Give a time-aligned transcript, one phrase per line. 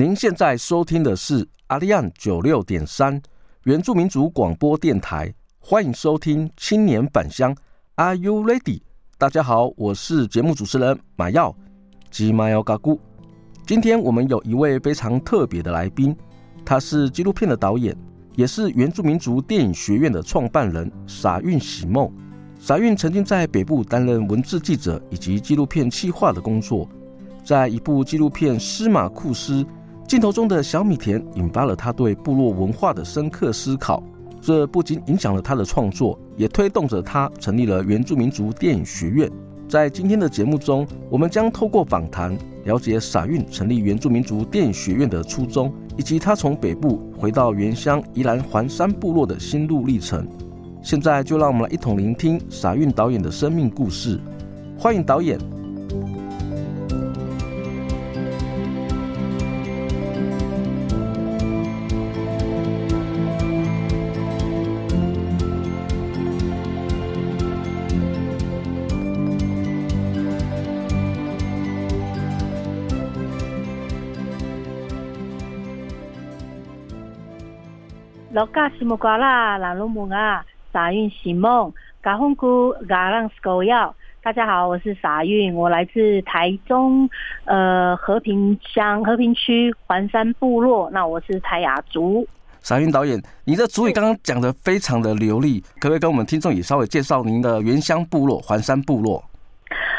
[0.00, 3.20] 您现在收听的是阿利安九六点三
[3.64, 7.54] 原住民族广播电台，欢迎收听青年返乡
[7.96, 8.80] ，Are you ready？
[9.18, 11.54] 大家好，我是节目主持人马耀
[12.10, 12.98] 吉马耀嘎咕。
[13.66, 16.16] 今天我们有一位非常特别的来宾，
[16.64, 17.94] 他是纪录片的导演，
[18.36, 22.10] 也是原住民族电影学院的创办人撒运喜梦。
[22.58, 26.88] 撒运曾经在北部担任文字记者以及纪录片企划的工作，
[27.44, 29.62] 在一部纪录片《司马库斯》。
[30.10, 34.02] 镜头中的小米田引发了他对部落文化的深刻思考，
[34.40, 39.30] 这不仅影响了他的创作，也推动着他成立了原住民族电影学院。
[39.68, 50.26] 在今天的节目中，我们将透过访谈了解撒韵成立原住民族电影学院的初衷，以及他从北部回到原乡宜兰环山部落的心路历程。
[50.82, 54.18] 现在就让我们来一同聆听撒韵导演的生命故事。
[54.76, 55.38] 欢迎导演。
[78.40, 80.42] 老嘎西木瓜啦，兰鲁木啊，
[80.72, 81.70] 撒韵喜梦，
[82.00, 83.94] 嘎轰咕嘎浪斯狗药。
[84.22, 87.06] 大家好，我是撒运，我来自台中，
[87.44, 92.26] 呃和平乡和平区环山部落，那我是泰雅族。
[92.60, 99.22] 撒运导演，你的主语刚刚讲的非常的流利，可不可以跟我们听众也稍微介绍您的原乡部落环山部落？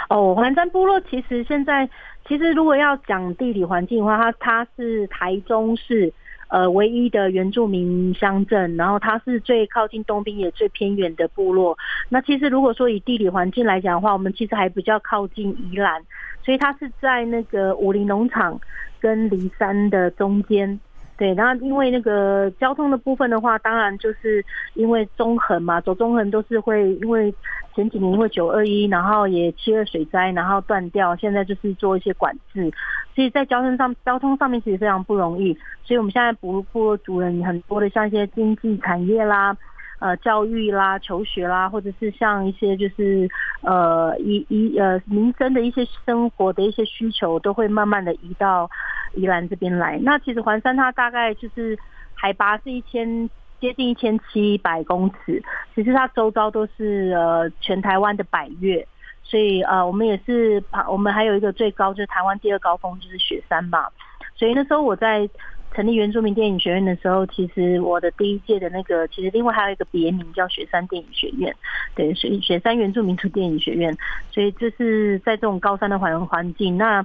[0.09, 1.87] 哦，环山部落其实现在，
[2.27, 6.11] 其实如果要讲地理环境的话，它它是台中市。
[6.51, 11.77] 呃，唯一的原住民乡镇，然后它是最靠近东滨也最偏远的部落。
[12.09, 16.03] 那其实如果说以地理环境来讲的话，我们其实还比较靠近宜兰，
[16.43, 18.59] 所以它是在那个武林农场
[18.99, 20.77] 跟梨山的中间。
[21.21, 24.43] 对，然后因为那个交通的部分的话，当然就是
[24.73, 27.31] 因为中横嘛，走中横都是会因为
[27.75, 32.73] 前几年因为九二一，然后也七二水灾，然后断掉，现在就是做一些管制，
[33.13, 39.55] 所以在交通上交通上面其实非常不容易，所以我们现在部部落族人很多的像一些经济产业啦。
[39.99, 43.29] 呃，教育啦、求学啦，或者是像一些就是
[43.61, 48.67] 呃，一一呃民生的一些生活的一些需求，都会慢慢的移到
[49.13, 49.99] 宜兰这边来。
[50.03, 51.77] 那其实环山它大概就是
[52.13, 53.29] 海拔是一千
[53.59, 55.41] 接近一千七百公尺，
[55.75, 58.87] 其实它周遭都是呃全台湾的百岳，
[59.23, 63.87] 所以呃我们也是爬，我们还有一个最高就是台湾第二高峰就是雪山嘛，
[64.35, 65.29] 所以那时候我在。
[65.73, 71.55] 成立原住民电影学院的时候，其实我的第一届的那个，其实另外还有一个别名叫雪山电影学院，
[71.95, 73.97] 对，雪雪山原住民族电影学院。
[74.31, 77.01] 所以这是在这种高山的环环境，那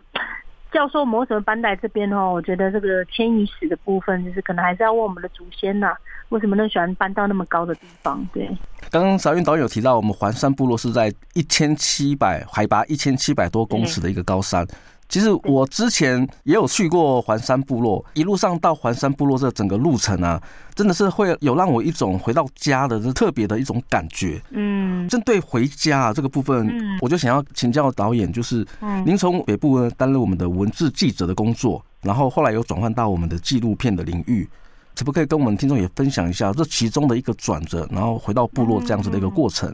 [0.76, 2.30] 教授们为什么搬来这边哦？
[2.34, 5.94] 我觉得这个迁移史的部分，就是可能还是要问我们的祖先呐，
[6.28, 8.22] 为什么那么喜欢搬到那么高的地方？
[8.30, 8.46] 对。
[8.90, 14.66] 刚刚邵运导演有提到，我们环山部落是在一千七百海拔一千七百多公尺的一个高山。
[15.08, 20.42] 其实我之前也有去过环山部落，一路上到环山部落这整个路程啊，
[20.74, 24.42] 真的是会有让我一种回到家的特别的一种感觉。
[24.50, 28.66] 嗯，针对回家啊这个部分，我就想要请教导演，就是
[29.04, 34.48] 您从北部呢担任我们的文字记者的工作，然后后来又转换到我们的纪录片的领域，
[34.96, 39.72] 可不可以跟我们听众也分享一下这其中的一个转折，然后回到部落这样子的一个过程？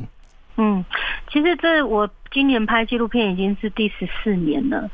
[0.58, 0.84] 嗯，
[1.32, 4.90] 其实这我今年拍纪录片已经是第十四年了。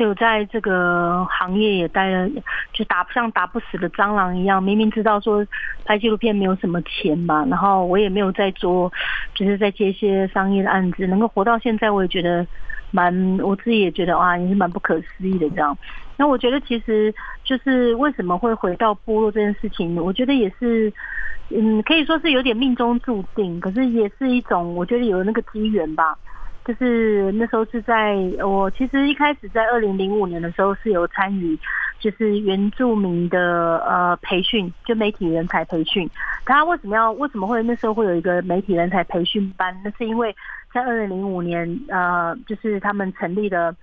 [0.00, 2.26] 所以我在这个行业也待了，
[2.72, 4.62] 就打像打不死的蟑螂一样。
[4.62, 5.46] 明明知道说
[5.84, 8.90] 拍纪录片没有什么钱嘛，然后我也没有在做，
[9.34, 11.06] 就是在接一些商业的案子。
[11.06, 12.46] 能够活到现在，我也觉得
[12.90, 15.76] 蛮我自己也觉得哇，也是蛮不可思议的这样。
[16.16, 17.14] 那我觉得其实
[17.44, 20.90] 就是为什么会回到部落这件事情，我觉得也是，
[21.50, 26.16] 嗯，可以说是有点命中注定，可是也是一种我觉得有那个机缘吧。
[26.70, 28.14] 就是那时候是在
[28.46, 31.58] 我其实一开始在二零零五年的时候是有参与，
[31.98, 36.08] 就是原住民的呃培训，就媒体人才培训。
[36.44, 39.76] 他为什么要为什么会那时候会有一个媒体人才培训班？
[39.84, 40.32] 那是因为
[40.72, 43.74] 在二零零五年呃，就是他们成立了。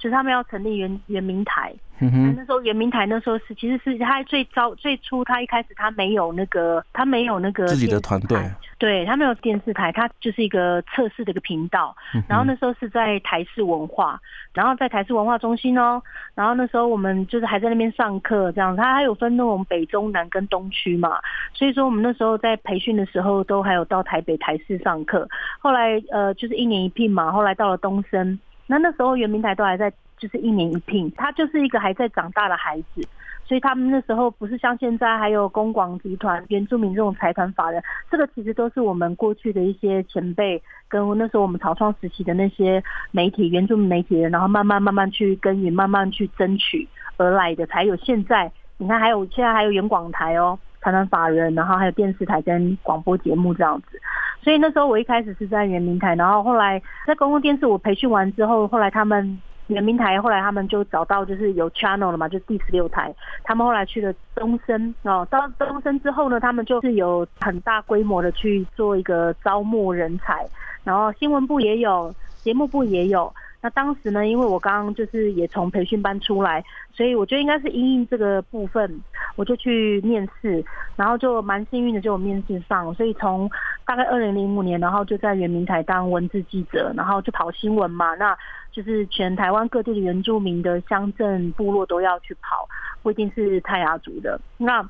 [0.00, 8.38] 就是他们要成立圆圆明台，嗯哼，那时候圆明台那时候是其实是他最早最初他一开始他没有那个他没有那个自己的团队，
[8.78, 11.94] 对，他没有电视台，他就是一个测试的一个频道。
[12.26, 14.18] 然后那时候是在台视文化，
[14.54, 16.02] 然后在台视文化中心哦。
[16.34, 21.20] 然后那时候我们就是还在那边上课这样，他还有分那种北中南跟东区嘛，
[21.52, 25.28] 所以说我们那时候在培训的时候都还有到台北台视上课。
[25.58, 28.38] 后来呃就是一年一聘嘛，后来到了东森。
[28.70, 33.02] 那那时候原民台都还在，就是一年一聘，他就是一个还在长大的孩子，
[33.44, 42.80] 所以他们那时候不是像现在还有公广集团、原住民这种财团法人，这个其实都是我们过去的一些前辈跟那时候我们草创时期的那些
[43.10, 46.86] 媒体、原住民媒体人，然后慢慢慢慢去耕耘、慢慢去争取
[47.16, 48.52] 而来的，才有现在。
[48.78, 54.00] 你看，还有现在还有原广台哦，财团法人，然后还有电视台跟广播节目这样子。
[54.42, 63.14] 所以那时候我一开始是在原民台，然后后来在公共电视我培训完之后，后来他们原民台后来他们就找到就是有 channel 了嘛，就是第十六台，
[63.44, 70.46] 他们后来去了东森哦，到东森之后呢，他们就是有很大规模的去做一个招募人才，
[70.84, 73.32] 然后新闻部也有，节目部也有。
[73.62, 79.02] 那当时呢，因为我刚刚就是也从培训班出来，所以我觉得应该是因应这个部分，
[79.36, 80.64] 我就去面试，
[80.96, 83.50] 然后就蛮幸运的就有面试上，所以从
[83.84, 88.36] 大概二零零五年，然后就在原民台当文字记者，然后就跑新闻嘛，那
[88.72, 92.68] 就是全台湾各地的原住民的乡镇部落都要去跑，
[93.02, 94.40] 不一定是泰雅族的。
[94.56, 94.88] 那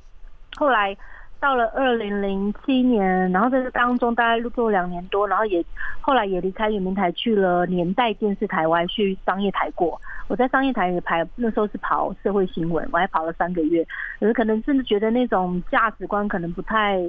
[0.56, 0.96] 后来。
[1.41, 5.65] 到了二零零七年，然后在这当中大概做两年多，然后也
[6.01, 10.01] 后来也离开圆明台去了年代电视台，我还去商业台过。
[10.29, 13.85] 我在商业台也排，那时候是跑社会新闻，我还跑了三个月。
[14.21, 17.01] 可是可能甚至觉得那种价值观可能不太，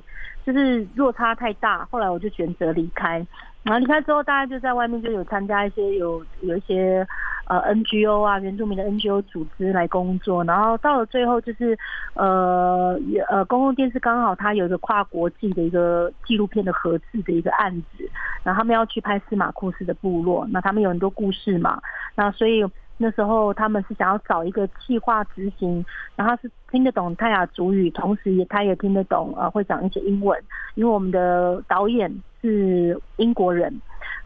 [0.45, 1.85] 就是落差太大。
[1.91, 3.23] 后来我就选择离开。
[3.63, 7.07] 然后离开之后，大家就在外面就有参加一些有有一些
[7.45, 10.43] 呃 NGO 啊，原住民的 NGO 组织来工作。
[10.43, 11.77] 然后到了最后，就是
[12.15, 12.99] 呃
[13.29, 18.09] 呃公共电视刚好它有一个跨国际的一个纪录片的合制的一个案子，
[18.43, 21.79] 然后他们要去拍司马库斯的部落，那他们有很多故事嘛，
[22.15, 22.65] 那所以。
[23.03, 25.83] 那时候他们是想要找一个计划执行，
[26.15, 30.39] 然后是听得懂泰雅族语，同时也他也听得懂呃，会讲一些英文。
[30.75, 33.81] 因为我们的导演是英国人，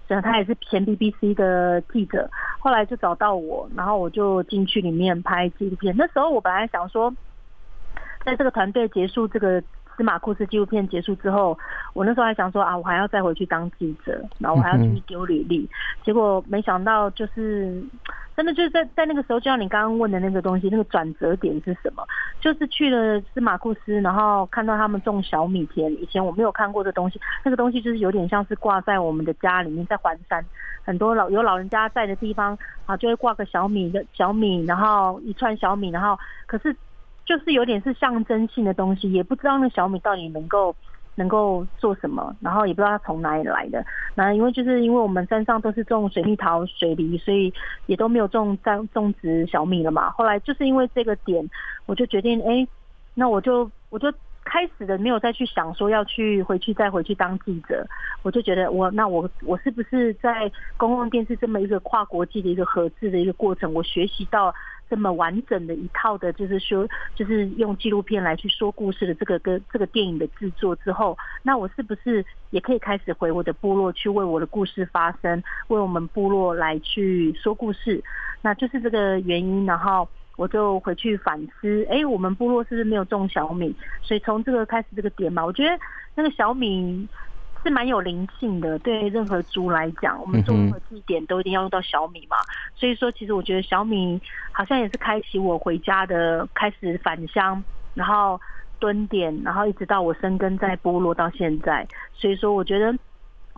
[0.08, 2.30] 然后他也是前 BBC 的记者。
[2.60, 5.96] 后来就找到我，然后我就进去里面拍纪录片。
[5.98, 7.10] 那时候我本来想说，
[8.26, 9.64] 在这个团队结束这个。
[9.96, 11.58] 司马库斯纪录片结束之后，
[11.94, 15.70] 我那时候还想说啊，我还要再回去当记者，然后我还要去丢履历。
[16.04, 17.82] 结果没想到，就是
[18.36, 22.06] 真的就是在在那个时候，就像你刚刚问的那个东西，那个转折点是什么？
[22.42, 27.20] 就是去了司马库斯，然后看到他们种小米田，以前我没有看过的东西。
[27.44, 30.46] 那个东西就是有点像是挂在我们的家里面，在环山
[30.84, 36.76] 很多老有老人家在的地方啊，就会挂个小米的小米，然后一串小米，然后可是。
[37.26, 40.76] 就是有点是象征性的东西，也不知道那小米到底能够
[41.16, 43.84] 能够做什么，然后也不知道它从哪里来的。
[44.14, 47.52] 那因为就是因为我们山上都是种水蜜桃、水梨，所以
[47.88, 50.12] 也都没有种种种植小米了嘛。
[50.12, 51.50] 后来就是因为这个点，
[51.88, 52.68] 我就决定，哎，
[53.16, 54.12] 那我就我就
[54.44, 57.88] 开始的没有再去想说要去回去再回去当记者，
[58.22, 64.54] 我就觉得我那我我是不是在公共电视这么一个跨国际的一个合制的一个过程，我学习到。
[64.90, 78.04] 这么完整的一套的，就是说，就是用纪录片来去说故事的这个跟这个电影的制作之后，那我是不是也可以开始回我的部落去为我的故事发声，为我们部落来去说故事？
[78.42, 83.76] 那就是这个原因，然后我就回去反思，哎，我们部落是不是没有种小米？
[84.02, 85.78] 所以从这个开始这个点嘛，我觉得
[86.16, 87.08] 那个小米。
[87.66, 92.38] 是蛮有灵性的，对任何猪来讲，我们做任何祭典都一定要用到小米嘛。
[92.76, 97.64] 所以说，其实我觉得小米好像也是开启我回家的开始返乡，
[97.96, 98.40] 然后
[98.78, 101.88] 蹲点，然后一直到我生根在部落到现在。
[102.14, 102.96] 所以说，我觉得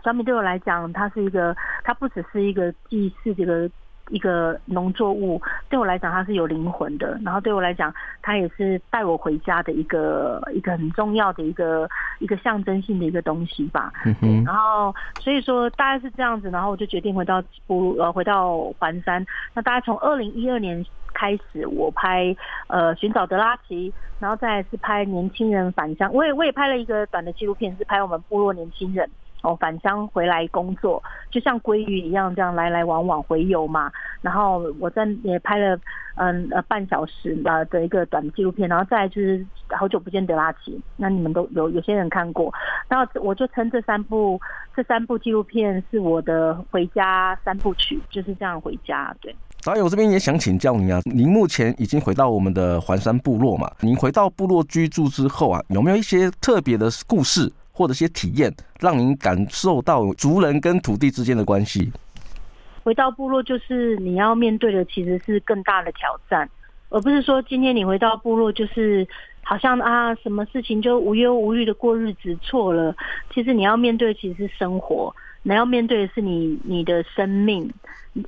[0.06, 3.70] 小米对我来讲，它是一个，它不只是一个祭祀这个
[4.10, 13.92] 一个农作物，对我来讲它是有灵魂的，然后对我来讲，它也是带我回家的一个一个很重要的一个一个象征性的一个东西吧。
[14.06, 14.44] 嗯哼。
[14.46, 19.26] 然后所以说大概是这样子，然后我就决定回到不呃回到环山。
[19.54, 22.36] 那大概从二零一二年开始，我拍
[22.68, 26.12] 呃寻找德拉奇，然后再来是拍年轻人返乡。
[26.14, 29.10] 我也我也拍了一个短的纪录片，是拍我们部落年轻人。
[29.48, 31.02] 哦，返乡回来工作，
[31.32, 33.90] 就像鲑鱼一样，这样来来往往回游嘛。
[34.22, 35.80] 然后我在也拍了，
[36.16, 42.54] 嗯呃半小时呃的一个短纪录片，然后再就是好久不见德拉奇，那你们都有有些人看过，
[42.90, 44.38] 然后我就称这三部
[44.76, 49.16] 这三部纪录片是我的回家三部曲，就是这样回家。
[49.22, 53.72] 对，导演，我这边也想请教您啊，您目前已经回到我们的环山部落嘛？
[53.80, 57.50] 您回到部落居住之后啊，有没有一些特别的故事？
[57.78, 61.92] 或者一些体验，让您感受到族人跟土地之间的关系。
[62.84, 66.50] 回到部落，就是你要面对的其实是更大的挑战，
[66.90, 69.08] 而不是说今天你回到部落就是
[69.44, 72.96] 好像啊什么事情就无忧无虑的过日子，错了。
[73.32, 77.72] 其实你要面对其实是生活，你要面对的是你你的生命。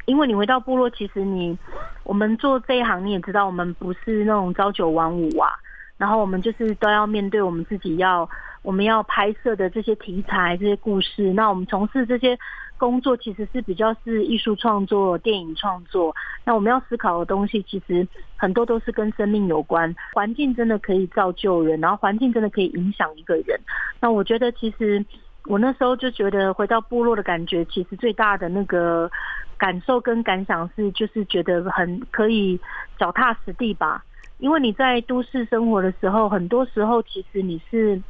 [0.06, 1.58] 因为你回到部落，其实你
[2.04, 5.50] 我们做这一行，你也知道，我们不是那种朝九晚五啊，
[5.98, 8.30] 然后我们就是都要面对我们自己要。
[8.62, 12.38] 我们要拍摄的这些题材、这些故事，那我们从事这些
[12.78, 16.14] 工作，其实是比较是艺术创作、电影创作。
[16.44, 19.94] 那我们要思考的东西，其实很多都是跟生命有关。
[20.14, 23.60] 环境真的可以造就人，然后环境真的可以影响一个人。
[24.02, 25.04] 那我觉得，其实
[25.46, 29.10] 我那时候就觉得，回到部落的感觉，其实最大的那个
[29.58, 32.60] 感受跟感想是，就是觉得很可以
[32.98, 34.04] 脚踏实地吧。
[34.38, 38.02] 因为你在都市生活的时候，很多时候其实你是。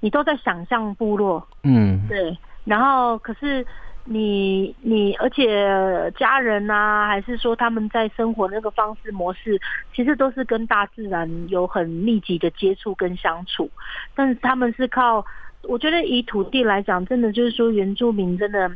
[0.00, 3.66] 你都在想象部落，嗯，对，然后可是
[4.04, 9.60] 你你，而且家人啊，还是说他们在生活那个方式模式，
[9.94, 13.70] 其实都是跟大自然有很密集的接触跟相处，
[14.14, 15.24] 但是他们是靠，
[15.64, 18.70] 我觉得以土地来讲，真的就是说原住民真的，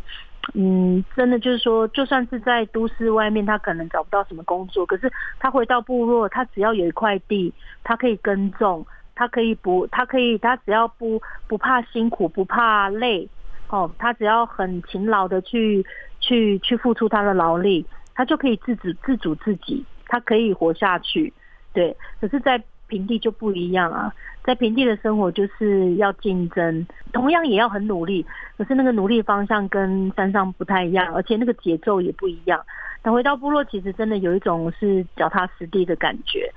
[0.53, 7.53] 嗯，真的就是说，就算是在都市外面，他可能找不到什么工作，可是他回到部落，他只要有一块地，
[7.83, 8.87] 他可以耕种。
[9.15, 13.29] 他可以不，他可以，他只要不不怕辛苦，不怕累，
[13.69, 15.85] 哦，他只要很勤劳的去
[16.21, 21.33] 去去付出他的劳力，他就可以自主自主自己，他可以活下去。
[21.73, 24.13] 对，可是，在平地就不一样啊，
[24.45, 28.25] 在平地的生活就是要竞争，同样也要很努力，
[28.57, 32.61] 可是那个努力方向跟山上不太一样，而且那个节奏也不一样。
[33.03, 36.51] 等回到部落，其实真的有一种是脚踏实地的感觉。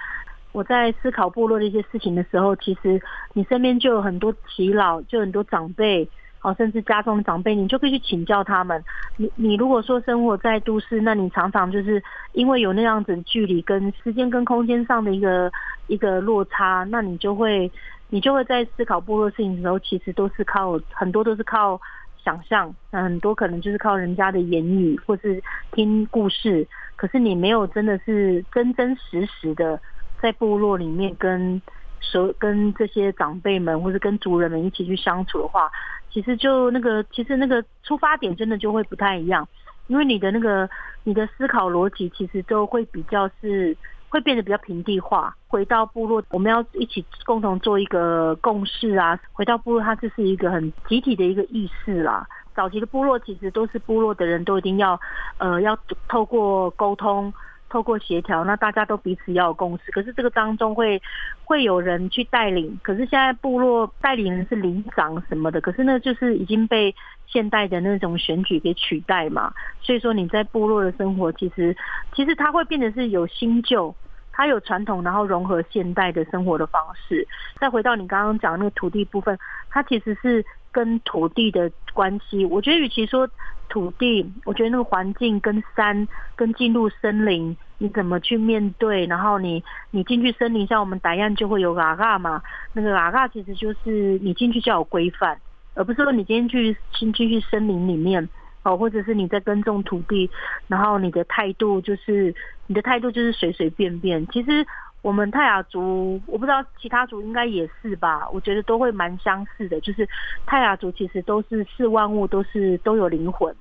[0.58, 3.00] 我在思考部落的一些事情的时候，其实
[3.34, 6.10] 你身边就有很多耆老，就很多长辈，
[6.40, 8.84] 好，甚至家中的长辈，你就可以去请教他们。
[9.18, 15.52] 你你如果说生活在都市，那你常常就是因为有那样子距离跟时间跟空间上的一个
[15.86, 17.72] 一个落差，那你就会
[18.10, 21.80] 你就会在思考部落事情的时候，其实都是靠很多都是靠
[22.26, 25.40] 想象，那很多可能就是靠人家的言语或是
[25.72, 29.80] 听故事，可是你没有真的是真真实实的。
[30.22, 31.62] 在部落里面跟
[32.00, 35.70] 所跟这些长辈们，或者跟族人们一起去相处的话，
[36.12, 39.48] 其实就那个，其实那个出发点真的就会不太一样，
[39.88, 40.70] 因为你的那个
[41.04, 43.76] 你的思考逻辑其实都会比较是
[44.10, 45.36] 会变得比较平地化。
[45.48, 49.20] 回到部落，我们要一起共同做一个共识啊。
[49.34, 52.28] 回到部落，它这是一个很集体的一个意识啦。
[52.56, 55.00] 早期的部落其实都是部落的人都一定要
[55.40, 57.34] 呃要透过沟通。
[57.70, 59.92] 透过协调，那大家都彼此要有共识。
[59.92, 61.02] 可是这个当中会
[61.44, 66.96] 会有人去带领，可是现在部落带领人是里长什么的，可是那就是已经被
[67.26, 69.54] 现代的那种选举给取代嘛。
[69.82, 71.76] 所以说你在部落的生活，其实
[72.14, 73.94] 其实它会变得是有新旧，
[74.32, 77.28] 它有传统，然后融合现代的生活的方式。
[77.60, 79.38] 再回到你刚刚讲那个土地部分，
[79.70, 82.46] 它其实是跟土地的关系。
[82.46, 83.28] 我觉得与其说
[83.70, 89.06] 土地，我觉得那个环境跟山，跟进入森林，你怎么去面对？
[89.06, 92.42] 然后你你进去森林，像我们打样就会有嘎嘎嘛，
[92.74, 95.38] 那个嘎嘎其实就是你进去就要有规范，
[95.76, 98.28] 而不是说你今天去进去去森林里面
[98.64, 100.30] 哦，或者是你在耕种土地，
[100.68, 102.34] 然后你的态度就是
[102.68, 104.26] 你的态度就是随随便便。
[104.28, 104.66] 其实
[105.08, 110.06] 我们泰雅族，我不知道其他族应该也是吧，我觉得都会蛮相似的，就是
[110.46, 113.56] 泰雅族其实都是视万物都是都有灵魂。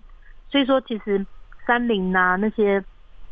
[0.50, 1.24] 所以说，其实
[1.64, 2.82] 山林呐、啊、那些，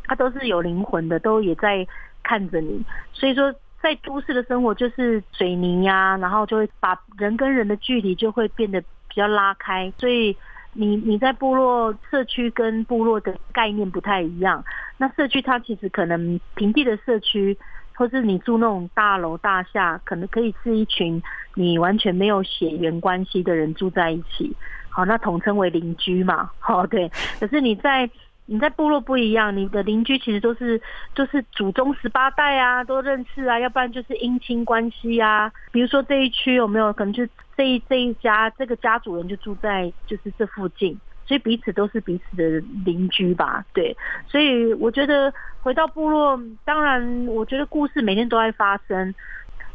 [0.04, 1.84] 它都是有灵魂的，都也在
[2.22, 2.84] 看着你。
[3.12, 3.52] 所以说，
[3.82, 9.92] 在都市的生活就是水泥呀、然后就会把人跟人的距离就会变得比较拉开。
[9.98, 10.36] 所以，
[10.72, 14.64] 你你在部落社区跟部落的概念不太一样。
[14.98, 17.58] 那社区它其实可能平地的社区，
[17.94, 21.22] 或是你住那种大楼大厦，可能可以是一群
[21.54, 24.54] 你完全没有血缘关系的人住在一起。
[24.88, 26.50] 好，那统称为邻居嘛。
[26.58, 27.10] 好，对。
[27.40, 28.08] 可是你在
[28.46, 30.80] 你在部落不一样，你的邻居其实都是
[31.14, 35.50] 都是祖宗十八代啊，都认识啊，要不然就是姻亲关系啊。
[35.72, 43.64] 比如说这一区有没有可能就这一这一家这个家主人就住在就是这附近，所以彼此都是彼此的邻居吧？
[43.72, 43.96] 对，
[44.28, 49.14] 所以我觉得回到部落，当然我觉得故事每天都在发生。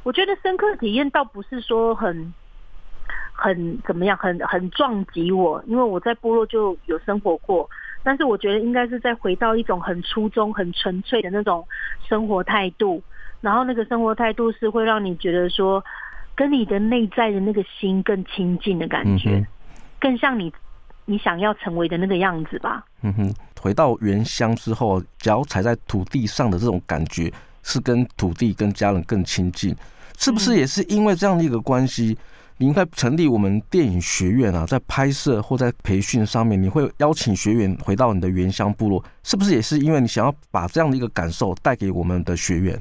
[0.04, 2.34] 我觉得深刻体验倒不是说很
[3.34, 7.70] 很怎么样，很很撞击我，因为我在部落就有生活过。
[8.02, 11.68] 但是我觉得应该是在回到一种很初衷、很纯粹的那种
[12.08, 13.04] 生活态度，
[13.42, 15.84] 然后那个生活态度是会让你觉得说，
[16.34, 19.46] 跟你的内在的那个心更亲近的感觉，
[20.00, 20.52] 更像你
[21.10, 22.86] 你想要成为的那个样子吧。
[23.02, 29.76] 嗯哼，回到原乡之后，脚踩在土地上的这种感觉，是跟土地、跟家人更亲近，
[30.20, 32.16] 是不是也是因为这样的一个关系？
[32.58, 42.80] 你应该成立我们电影学院啊，在拍摄或在培训上面，你会邀请学员回到你的原乡部落，是不是也是因为你想要把这样的一个感受带给我们的学员？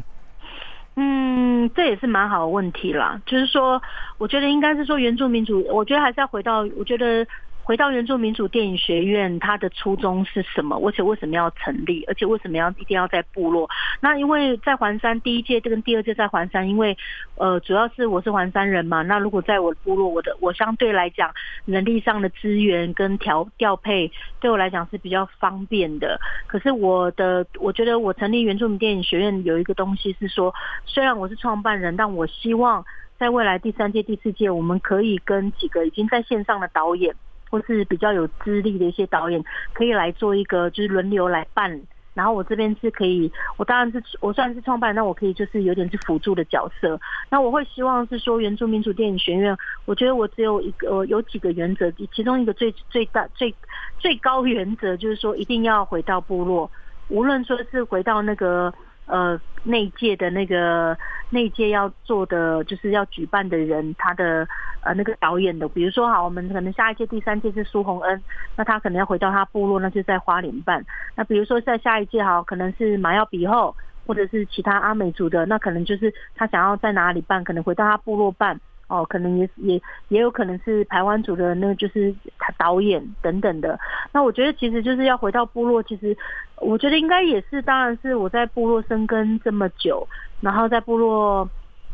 [0.96, 3.18] 嗯，这也是蛮好的问题啦。
[3.24, 3.80] 就是说，
[4.18, 7.26] 我觉得应该是说原住民族，我觉得还是要回到，我觉得。
[7.68, 10.74] 回到原住民主电影学院，它的初衷是什么？
[10.82, 12.02] 而且为什么要成立？
[12.04, 13.68] 而且为什么要一定要在部落？
[14.00, 16.96] 那因为在环山第一届跟第二届在环山，因为
[17.34, 19.02] 呃主要是我是环山人嘛。
[19.02, 21.30] 那如果在我的部落，我的我相对来讲
[21.66, 24.10] 人力上的资源跟调调配
[24.40, 26.18] 对我来讲是比较方便的。
[26.46, 30.54] 可是我的我觉得我成立原住民电影学院有一个东西是说，
[30.86, 32.82] 虽然我是创办人，但我希望
[33.18, 37.14] 在未来第三届、第四届，我们可以跟几个已经在线上的导演。
[37.50, 41.80] 或是比较有资历的一些导演，可以来做一个，就是轮流来办。
[42.14, 47.00] 然后我这边是可以，我当然是我算是创办，那我可以就是有点是辅助的角色。
[47.30, 53.54] 那我会希望是说，原住民族电影学院，我觉得我只有一个，有几个原则，其中一个最最大最
[53.98, 56.68] 最高原则就是说，一定要回到部落，
[57.08, 58.74] 无论说是回到那个。
[59.08, 60.96] 呃，那一届的那个
[61.30, 64.46] 那一届要做的就是要举办的人，他的
[64.82, 68.22] 呃那个导演的，比如说哈，我们可能下一届第三届是苏红恩，
[68.54, 70.84] 那他可能要回到他部落，那就在花莲办。
[71.14, 73.74] 那比如说在下一届哈，可能是马耀比后，
[74.06, 78.60] 或者是其他阿美族的，那可能就是他想要在哪里办，可能回到他部落办。
[78.88, 83.78] 哦，可能也也也有可能是台湾组的，那个就是他导演等等的。
[84.12, 86.16] 那我觉得其实就是要回到部落，其实
[86.56, 90.08] 我觉得应该也是，当然是我在部落生根这么久，
[90.40, 91.46] 然后在部落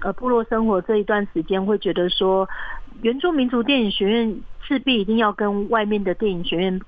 [0.03, 2.49] 呃部落生活这一段时间，会觉得说，
[3.03, 6.81] 原住民族电影学院势必一定要跟外面的电影学院，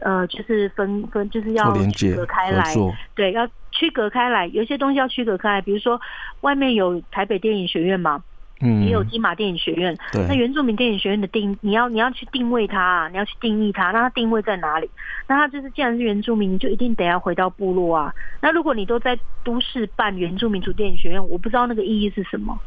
[0.00, 2.74] 呃，就是分分就是要区隔开来，
[3.14, 5.98] 对，要区隔开来，有些东西要区隔开来，比如说
[6.42, 8.22] 外面有台北电影学院嘛。
[8.60, 9.96] 嗯，也有金马电影学院。
[10.12, 14.90] 对，那原住民电影学院的定，你要你要去定位它啊，你要去定义它，那它定位在哪里？
[15.28, 18.12] 那它就是，既然是原住民，你就一定得要回到部落啊。
[18.40, 22.58] 那如果你都在都市办原住民族电影学院，我不知道那个意义是什么。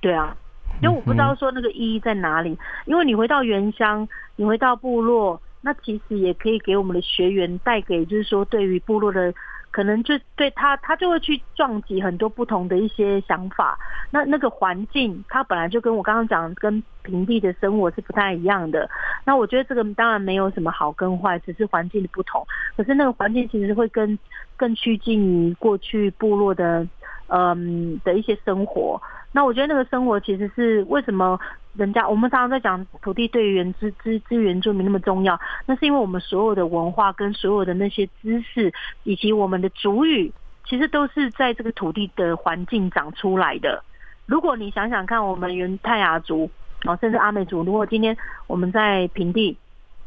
[0.00, 0.34] 对啊，
[0.82, 2.58] 因为我不知道说那个意义在哪里。
[2.86, 9.34] 因为你回到原乡，你回到部落，那其实也可以给我们的学员带给，就是说对于部落的。
[9.74, 13.76] 可能就对他，他就会去撞击很多不同的一些想法。
[14.08, 18.88] 那那个环境，他本来就跟我刚刚讲，跟平地的生活是不太一样的。
[19.24, 22.46] 那我觉得这个当然没有什么好跟坏，只是环境的不同。
[22.76, 24.16] 可是那个环境其实会更
[24.56, 26.86] 更趋近于过去部落的，
[27.26, 29.02] 嗯的一些生活。
[29.34, 31.38] 那我觉得那个生活其实是为什么？
[31.76, 40.32] 人家我们常常在讲土地对原资资资源住民那么重要，那是因为我们所有的文化跟所有的那些知识，以及我们的族语，
[40.64, 43.82] 其实都是在这个土地的环境长出来的。
[44.26, 46.48] 如果你想想看，我们原泰雅族
[46.84, 48.16] 哦，甚至阿美族，如果今天
[48.46, 49.56] 我们在平地，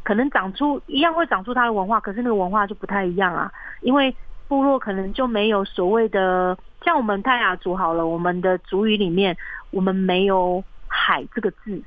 [0.03, 4.15] 可能长出一样会长出它的文化，可是那个文化就不太一样啊，因为
[4.47, 9.35] 部落可能就没有所谓的像我们泰雅族好了，我们的族语里面
[9.71, 10.63] 我们没有。
[10.89, 11.83] 海这个字，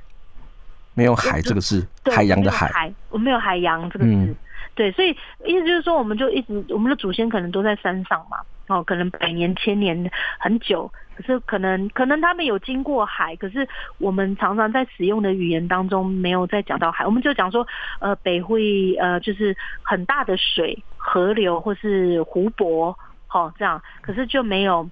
[0.93, 4.37] 没有海这个字，海洋的海，我没有海洋这个字，嗯、
[4.75, 5.09] 对，所以
[5.47, 8.37] 意思就是说，我们就一直我们的祖先可能都在山上嘛，
[8.69, 17.67] 哦，可能百年千年很久，可是可能可能他们有经过海，可是我们常常在使用的语言当中没有再讲到海，我们就讲说，
[18.01, 22.95] 呃，北会呃就是很大的水河流或是湖泊，
[23.33, 24.87] 哦，这样，可是就没有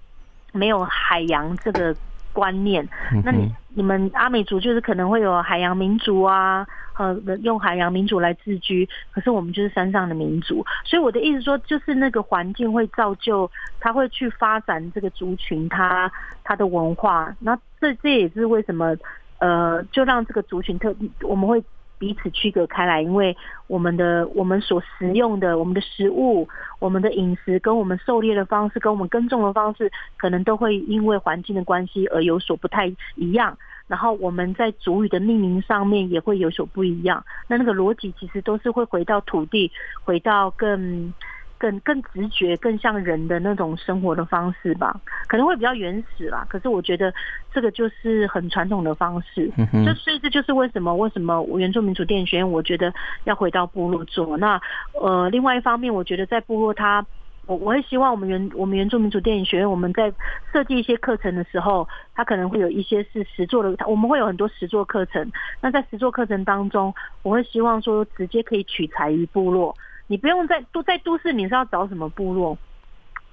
[0.53, 1.95] 没有海洋这个
[2.33, 2.89] 观念，
[3.23, 6.67] 那你你们阿美族就是可能会有海洋民族啊，
[6.97, 10.65] 呃，用海洋民族来自居，可是我们就是山上的民族。
[10.83, 16.11] 所以我的意思说，就是那个环境会造就他会去发展这个族群，他
[16.43, 17.35] 他的文化。
[17.39, 18.97] 那这这也是为什么，
[19.39, 21.63] 呃，就让这个族群特我们会。
[21.99, 33.57] 彼此区隔开来，因为我们的我们所食用的我们的食物、我们的饮食，跟我们狩猎的方式、跟我们耕种的方式，可能都会因为环境的关系而有所不太一样。
[33.87, 37.25] 然后我们在主语的命名上面也会有所不一样。
[37.47, 39.71] 那那个逻辑其实都是会回到土地，
[40.05, 41.13] 回到更。
[41.59, 46.47] 更更直觉、更像人的那种生活的方式吧，可能会比较原始啦。
[46.49, 47.13] 可是我觉得
[47.53, 49.51] 这个就是很传统的方式，
[49.85, 52.95] 就所以这就是为什么为什么原住民族电影学院，我觉得
[53.25, 54.37] 要回到部落做。
[54.37, 54.61] 那
[55.01, 57.05] 呃，另外一方面，我觉得在部落它，
[57.47, 60.13] 我我会希望我们原我们原住民族电影学院，我们在
[60.53, 65.33] 设计一些课程的时候，它可能会有一些是实作的，我们会有很多实作课程。
[65.61, 69.75] 那在实作课程当中，我会希望说直接可以取材于部落。
[70.09, 72.59] 你不用在都在都市，你是要找什么部落？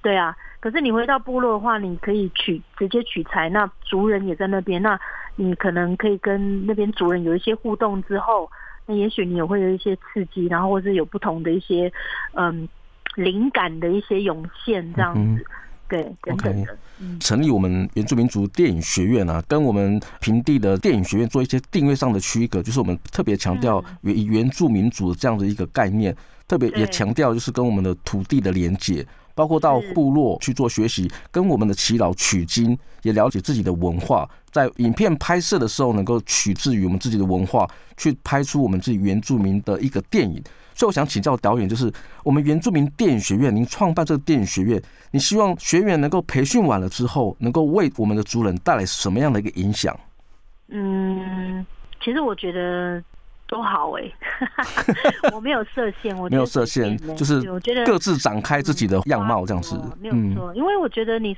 [0.02, 5.00] 对啊，可是你回到部落的话，你可以取直接取材，那族人也在那边，那
[5.34, 8.48] 你可能可以跟那边族人有一些互动之后，
[8.86, 11.92] 那也许你也会有一些刺激，然后或是有不同的一些
[12.34, 12.68] 嗯
[13.16, 15.20] 灵感的一些涌现这样子。
[15.20, 15.44] 嗯
[15.88, 16.64] 对，OK，
[17.20, 26.14] 成立我们原住民族电影学院啊，跟我们平地的电影学院做一些定位上的区隔，就是我们特别强调原原住民族这样的一个概念，
[26.48, 40.42] 特别也强调就是跟我们的土地的连接，包括到部落去做学习，跟我们的耆老取经，也了解自己的文化，在影片拍摄的时候能够取自于我们自己的文化，去拍出我们自己原住民的一个电影。
[40.76, 41.90] 所以我想请教导演，就是
[42.22, 49.98] 我们原住民电影学院，您创办这个电影学院，你希望学员能够培训完了之后，能够为我们的族人带来什么样的一个影响？
[50.68, 51.64] 嗯，
[52.04, 53.02] 其实我觉得
[53.48, 61.36] 都好哎、欸， 我没有设限，我没有设限，就是我觉得各自展开自己的样貌这样子，没有错，因为我觉得你。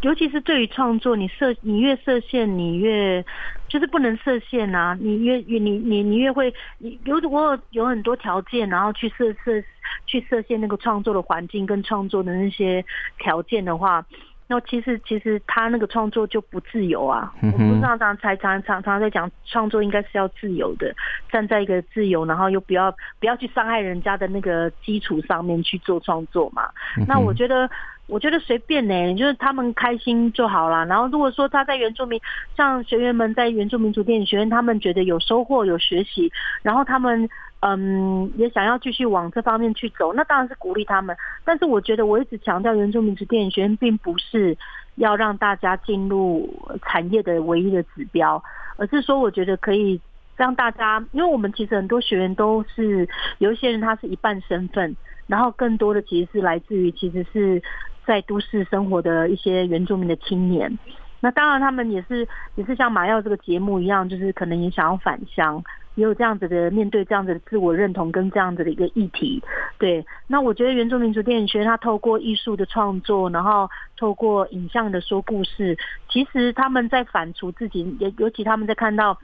[0.00, 3.22] 尤其是对于创作，你设你越设限，你越
[3.68, 4.96] 就是不能设限啊！
[4.98, 9.62] 你越越你你你越会，你如果有很多条件，然后去设设
[10.06, 12.82] 去设限那个创作的环境跟创作的那些
[13.18, 14.02] 条件的话，
[14.50, 17.32] 那其实其实他那个创作就不自由啊！
[17.40, 20.92] 我不知道常常常常常在讲创作应该是要自由的，
[21.30, 26.68] 站在一个自由，然后又不要不要去伤害人家的那个基础上面去做创作嘛。
[27.06, 27.70] 那我觉得。
[28.10, 30.84] 我觉得随便呢，就是他们开心就好了。
[30.86, 32.20] 然后如果说他在原住民，
[32.56, 36.30] 像学员们在原住民族电影学院，他们觉得有收获、有学习，
[36.62, 37.28] 然后他们
[37.60, 41.16] 嗯也想要继续往这方面去走，那当然是鼓励他们。
[41.44, 44.58] 但是我觉得我一直强调，原住民族电影学院并不是
[44.96, 48.42] 要让大家进入产业的唯一的指标，
[48.76, 50.00] 而是说我觉得可以
[50.36, 54.96] 让大家，因为我们其实很多学员都是有一些人他是一半身份，
[55.28, 57.62] 然后更多的其实是来自于其实是。
[58.10, 60.76] 在都市生活的一些原住民的青年，
[61.20, 65.62] 那当然他们也是也是像马耀这个节目一样，就是可能也想要返乡，
[65.94, 69.40] 也有这样子的面对这样子的自我认同跟这样子的一个议题。
[69.78, 79.16] 对，那我觉得原住民族电影学院他透过艺术的创作，然后透过影像的说故事，其实他们在反刍自己，也尤其他们在看到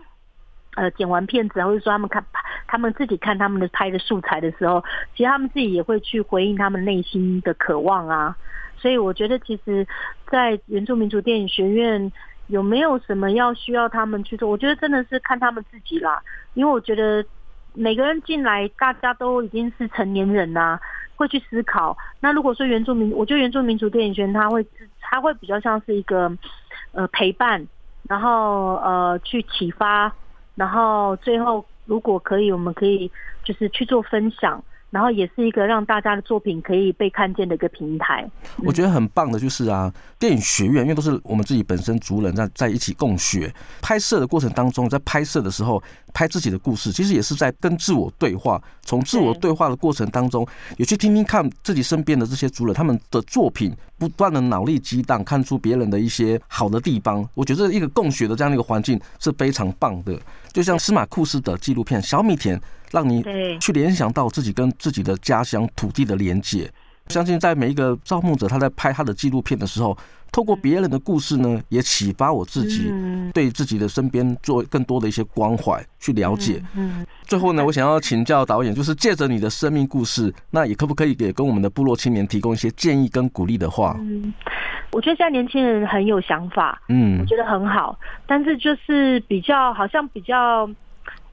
[0.76, 2.24] 呃剪完片子，或者说他们看
[2.68, 4.84] 他们自己看他们的拍的素材的时候，
[5.16, 8.36] 其实他们自己也会去回应他们内心的渴望啊。
[8.78, 9.86] 所以我觉得，其实，
[10.30, 12.12] 在原住民族电影学院
[12.48, 14.48] 有没有什么要需要他们去做？
[14.48, 16.22] 我觉得真的是看他们自己啦。
[16.54, 17.24] 因为我觉得
[17.74, 20.80] 每个人进来，大家都已经是成年人啦，
[21.16, 21.96] 会去思考。
[22.20, 24.66] 那如果说原住民，我觉得原住民族电影学院他会，
[25.00, 26.30] 他会比较像是一个
[26.92, 27.66] 呃陪伴，
[28.08, 30.14] 然后呃去启发，
[30.54, 33.10] 然后最后如果可以，我们可以
[33.44, 34.62] 就是去做分享。
[34.96, 38.26] 然后也是一个让大家的作品可以被看见的一个平台。
[38.64, 45.82] 我觉得很棒的就是啊，电影学院因为都是我们自己本身族人在在一起共学，拍摄的过程当中，在拍摄的时候
[46.14, 48.58] 拍自己的故事，其实也是在跟自我对话。
[48.80, 57.28] 从自我对话的过程当中，也去听听看自己身边的这些族人他们的作品，不断的脑力激荡，看出别人的一些好的地方。
[57.34, 60.18] 我觉得一个共学的这样的一个环境是非常棒的。
[60.54, 62.58] 就像司马库斯的纪录片《小米田》。
[62.96, 63.22] 让你
[63.60, 66.72] 去联想到自己跟自己的家乡土地的连接。
[67.08, 69.96] 相信在每一个造梦者他在拍他的纪录片的时候，
[70.32, 72.90] 透过别人的故事呢，也启发我自己
[73.34, 76.60] 对自己的身边做更多的一些关怀，去了解。
[77.24, 83.94] 最后呢，我想要请教导演，就是借着你的生命故事，那也可不可以给跟我们的部落青年提供一些建议跟鼓励的话？
[84.00, 84.34] 嗯，
[84.90, 90.68] 我觉得现在年轻人很有想法，嗯，我觉得很好，但是就是比较好像比较。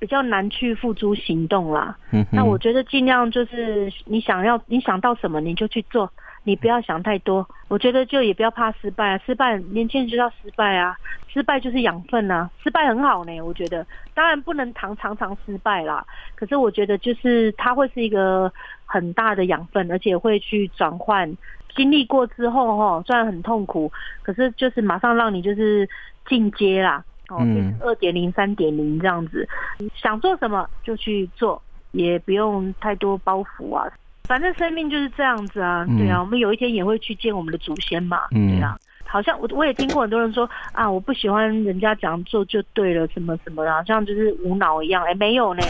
[0.04, 1.98] 比较难去付诸行动啦。
[2.12, 6.12] 嗯，那我觉得尽量就是你想要你想到什么你就去做，
[6.44, 7.48] 你不要想太多。
[7.70, 10.94] 我觉得就也不要怕失败啊，失败年轻人就要失败啊，
[11.34, 13.39] 失败就是养分啊，失败很好呢。
[13.39, 18.52] 我觉得当然不能常常常失败啦，可是我觉得就是它会是一个
[18.86, 21.34] 很大的养分，而且会去转换。
[21.78, 23.89] 经历过之后哈，虽然很痛苦，
[24.22, 25.89] 可是就是马上让你就是
[26.28, 27.46] 进阶啦，哦，
[27.82, 29.48] 二点零、三点零这样子，
[29.96, 33.86] 想做什么就去做，也不用太多包袱啊。
[34.24, 38.78] 反正生命就是这样子啊，对啊，我们有一天也会去见我们的祖先嘛，对啊。
[39.06, 45.04] 好像我我也听过很多人说啊，我不喜欢人家讲做就对了，什么什么的，好像就是无脑一样。
[45.04, 45.62] 哎，没有呢，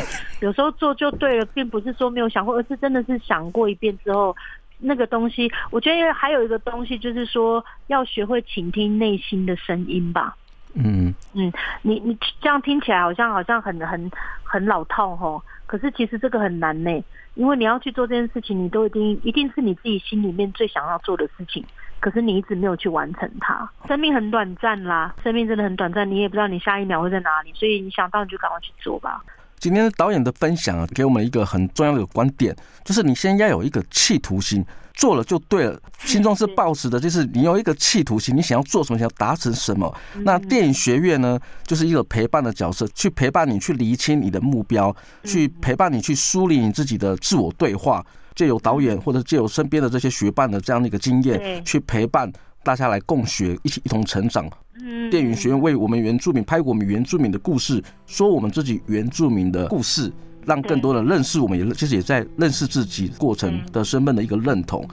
[0.41, 4.35] 有时候做就对了，并不是说没有想过，而是真的是想过一遍之后。
[4.85, 10.35] 那个东西，我觉得还有一个东西，就是说要学会倾听内心的声音吧。
[10.75, 14.11] 嗯嗯，你你这样听起来好像好像很很
[14.43, 17.03] 很老套哦，可是其实这个很难呢，
[17.35, 21.63] 因为你要去做这件事情，你都一定一定是你自己心里面最想要做的事情，
[21.99, 23.69] 可是你一直没有去完成它。
[23.87, 29.23] 生命很短暂啦，生命真的很短暂，你也不知道你下一秒会在哪里，所以你想到你就赶快去做吧。
[29.63, 34.61] 今天导演的分享啊，给我们一个很重要的观点，就是你先要有一个企图心，
[34.93, 39.89] 做了就对了，心中是抱持的，就是你有一个企图心，你想要做什么，想要达成什么。
[40.15, 52.29] 那电影学院呢，就是一个陪伴的角色，去陪伴你去厘清你的目标，去陪伴你去梳理你自己的自我对话，借由导演或者借由身边的这些学伴的这样的一个经验，去陪伴
[52.63, 54.49] 大家来共学，一起一同成长。
[55.11, 60.11] 电影学院为我们原住民拍我们原住民的故事，说我们自己原住民的故事，
[60.45, 64.85] 让更多人认识我们，也其实也在认识自己过程的身份的一个认同。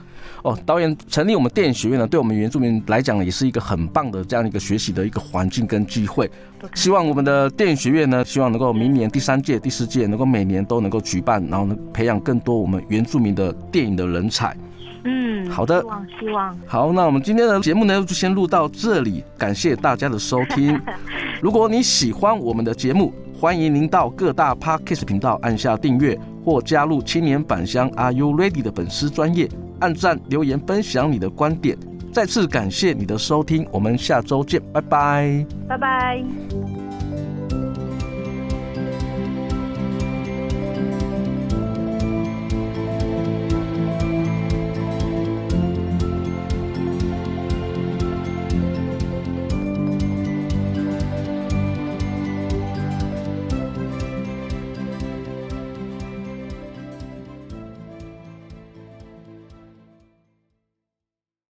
[0.43, 6.29] 哦，导演成立我们电影学院呢，对我们原住民来讲呢，也是一个很棒的这样一个学习的一个环境跟机会。
[6.75, 14.55] 希望我们的电影学院呢，希望能够明年第三届、第四届能够每年都能够举办，然后呢，培养更多我们原住民的电影的人才。
[15.03, 16.57] 嗯，好的，希望希望。
[16.67, 20.79] 好，那我们今天的节目呢，就先录到这里，感谢大家的收听。
[21.41, 31.75] 如果你喜欢我们的节目，欢迎您到各大 Podcast 频道按下订阅，或加入青年返乡 Are You Ready 的粉丝专业，按赞留言分享你的观点。
[32.13, 36.80] 再次感谢你的收听，我们下周见，拜拜，拜拜。